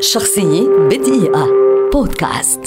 شخصية 0.00 0.68
بدقيقة. 0.90 1.48
بودكاست. 1.92 2.60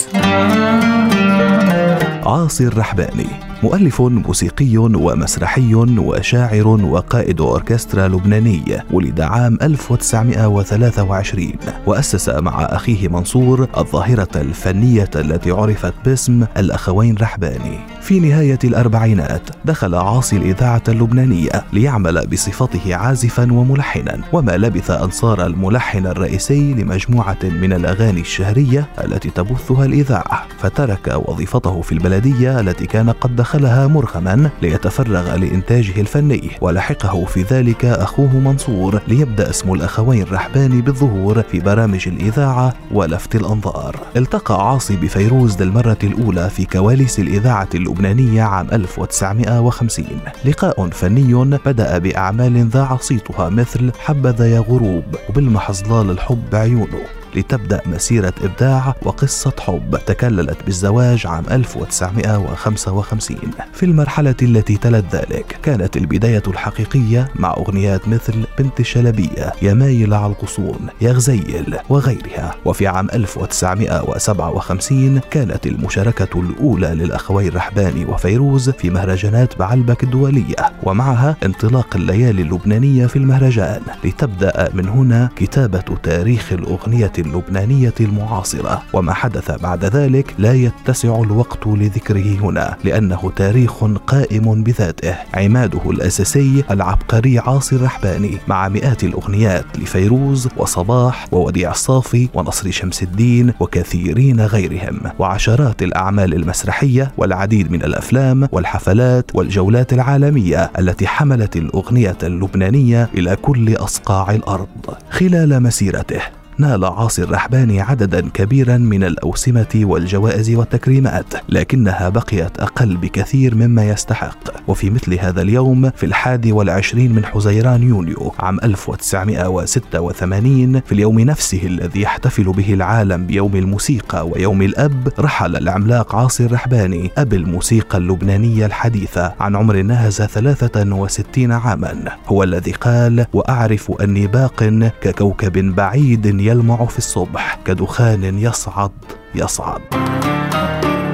عاصي 2.26 2.64
الرحباني. 2.64 3.49
مؤلف 3.62 4.00
موسيقي 4.00 4.76
ومسرحي 4.76 5.74
وشاعر 5.74 6.66
وقائد 6.66 7.40
أوركسترا 7.40 8.08
لبناني 8.08 8.62
ولد 8.90 9.20
عام 9.20 9.58
1923 9.62 11.52
وأسس 11.86 12.28
مع 12.28 12.62
أخيه 12.64 13.08
منصور 13.08 13.68
الظاهرة 13.76 14.28
الفنية 14.36 15.10
التي 15.16 15.50
عرفت 15.50 15.94
باسم 16.04 16.44
الأخوين 16.56 17.16
رحباني. 17.20 17.78
في 18.00 18.20
نهاية 18.20 18.58
الأربعينات 18.64 19.42
دخل 19.64 19.94
عاصي 19.94 20.36
الإذاعة 20.36 20.82
اللبنانية 20.88 21.64
ليعمل 21.72 22.26
بصفته 22.26 22.94
عازفا 22.94 23.52
وملحنا 23.52 24.20
وما 24.32 24.56
لبث 24.56 24.90
أن 24.90 25.10
صار 25.10 25.46
الملحن 25.46 26.06
الرئيسي 26.06 26.74
لمجموعة 26.74 27.38
من 27.42 27.72
الأغاني 27.72 28.20
الشهرية 28.20 28.88
التي 29.04 29.30
تبثها 29.30 29.84
الإذاعة 29.84 30.46
فترك 30.58 31.22
وظيفته 31.28 31.80
في 31.80 31.92
البلدية 31.92 32.60
التي 32.60 32.86
كان 32.86 33.10
قد 33.10 33.42
دخلها 33.50 33.86
مرغما 33.86 34.50
ليتفرغ 34.62 35.36
لإنتاجه 35.36 36.00
الفني 36.00 36.50
ولحقه 36.60 37.24
في 37.24 37.42
ذلك 37.42 37.84
أخوه 37.84 38.36
منصور 38.36 39.00
ليبدأ 39.08 39.50
اسم 39.50 39.72
الأخوين 39.72 40.22
الرحباني 40.22 40.82
بالظهور 40.82 41.42
في 41.42 41.60
برامج 41.60 42.08
الإذاعة 42.08 42.74
ولفت 42.92 43.36
الأنظار. 43.36 43.96
التقى 44.16 44.68
عاصي 44.70 44.96
بفيروز 44.96 45.62
للمرة 45.62 45.98
الأولى 46.04 46.50
في 46.50 46.64
كواليس 46.64 47.18
الإذاعة 47.18 47.68
اللبنانية 47.74 48.42
عام 48.42 48.66
1950 48.72 50.06
لقاء 50.44 50.88
فني 50.88 51.34
بدأ 51.64 51.98
بأعمال 51.98 52.68
ذاع 52.68 52.96
صيتها 52.96 53.48
مثل 53.48 53.92
حبذا 53.98 54.46
يا 54.46 54.60
غروب 54.60 55.04
وبالمح 55.28 55.72
ظلال 55.72 56.10
الحب 56.10 56.54
عيونه. 56.54 57.19
لتبدأ 57.34 57.80
مسيرة 57.86 58.32
إبداع 58.42 58.94
وقصة 59.02 59.52
حب 59.60 59.98
تكللت 60.06 60.58
بالزواج 60.66 61.26
عام 61.26 61.44
1955 61.50 63.36
في 63.72 63.82
المرحلة 63.82 64.34
التي 64.42 64.76
تلت 64.76 65.04
ذلك 65.14 65.58
كانت 65.62 65.96
البداية 65.96 66.42
الحقيقية 66.46 67.28
مع 67.34 67.54
أغنيات 67.54 68.08
مثل 68.08 68.44
بنت 68.58 68.80
الشلبية 68.80 69.52
يا 69.62 69.74
مايل 69.74 70.14
على 70.14 70.32
الغصون 70.32 70.86
يا 71.00 71.12
غزيل 71.12 71.76
وغيرها. 71.88 72.54
وفي 72.64 72.86
عام 72.86 73.08
1957 73.14 75.20
كانت 75.30 75.66
المشاركة 75.66 76.40
الأولى 76.40 76.86
للأخوين 76.86 77.54
رحباني 77.54 78.04
وفيروز 78.04 78.70
في 78.70 78.90
مهرجانات 78.90 79.58
بعلبك 79.58 80.04
الدولية. 80.04 80.56
ومعها 80.82 81.36
انطلاق 81.44 81.96
الليالي 81.96 82.42
اللبنانية 82.42 83.06
في 83.06 83.16
المهرجان. 83.16 83.80
لتبدأ 84.04 84.70
من 84.74 84.88
هنا 84.88 85.28
كتابة 85.36 85.84
تاريخ 86.02 86.52
الأغنية 86.52 87.12
اللبنانية 87.20 87.94
المعاصرة 88.00 88.82
وما 88.92 89.12
حدث 89.12 89.50
بعد 89.50 89.84
ذلك 89.84 90.34
لا 90.38 90.52
يتسع 90.54 91.22
الوقت 91.22 91.66
لذكره 91.66 92.38
هنا 92.42 92.76
لأنه 92.84 93.32
تاريخ 93.36 93.84
قائم 93.84 94.62
بذاته. 94.62 95.14
عماده 95.34 95.90
الأساسي 95.90 96.64
العبقري 96.70 97.38
عاصي 97.38 97.76
الرحباني 97.76 98.38
مع 98.48 98.68
مئات 98.68 99.04
الأغنيات 99.04 99.64
لفيروز 99.78 100.48
وصباح 100.56 101.26
ووديع 101.32 101.70
الصافي 101.70 102.28
ونصر 102.34 102.70
شمس 102.70 103.02
الدين 103.02 103.52
وكثيرين 103.60 104.40
غيرهم 104.40 105.00
وعشرات 105.18 105.82
الأعمال 105.82 106.34
المسرحية 106.34 107.12
والعديد 107.16 107.72
من 107.72 107.82
الأفلام 107.82 108.48
والحفلات 108.52 109.30
والجولات 109.34 109.92
العالمية 109.92 110.70
التي 110.78 111.06
حملت 111.06 111.56
الأغنية 111.56 112.18
اللبنانية 112.22 113.10
إلى 113.14 113.36
كل 113.36 113.76
أصقاع 113.76 114.30
الأرض. 114.30 114.68
خلال 115.10 115.62
مسيرته 115.62 116.39
نال 116.60 116.84
عاصي 116.84 117.22
الرحباني 117.22 117.80
عددا 117.80 118.28
كبيرا 118.28 118.76
من 118.76 119.04
الأوسمة 119.04 119.66
والجوائز 119.74 120.50
والتكريمات 120.50 121.34
لكنها 121.48 122.08
بقيت 122.08 122.60
أقل 122.60 122.96
بكثير 122.96 123.54
مما 123.54 123.88
يستحق. 123.88 124.68
وفي 124.68 124.90
مثل 124.90 125.14
هذا 125.14 125.42
اليوم 125.42 125.90
في 125.90 126.06
الحادي 126.06 126.52
والعشرين 126.52 127.12
من 127.12 127.24
حزيران 127.24 127.82
يونيو 127.82 128.32
عام 128.38 128.58
1986 128.64 130.80
في 130.80 130.92
اليوم 130.92 131.20
نفسه 131.20 131.60
الذي 131.64 132.02
يحتفل 132.02 132.44
به 132.44 132.74
العالم 132.74 133.26
بيوم 133.26 133.56
الموسيقى 133.56 134.28
ويوم 134.28 134.62
الأب 134.62 135.08
رحل 135.18 135.56
العملاق 135.56 136.14
عاصي 136.14 136.44
الرحباني 136.44 137.10
أب 137.18 137.34
الموسيقى 137.34 137.98
اللبنانية 137.98 138.66
الحديثة 138.66 139.34
عن 139.40 139.56
عمر 139.56 139.82
ناهز 139.82 140.22
63 140.22 141.52
عاما. 141.52 142.16
هو 142.26 142.42
الذي 142.42 142.72
قال 142.72 143.26
وأعرف 143.32 143.92
أني 144.02 144.26
باق 144.26 144.64
ككوكب 145.00 145.74
بعيد 145.74 146.26
يلمع 146.50 146.84
في 146.84 146.98
الصبح 146.98 147.58
كدخان 147.64 148.38
يصعد 148.38 148.92
يصعد. 149.34 149.82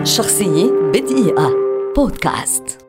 شخصية 0.05 0.71
بدقيقة. 0.93 1.51
بودكاست. 1.97 2.86